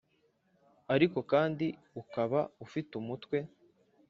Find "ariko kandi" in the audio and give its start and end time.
0.93-1.67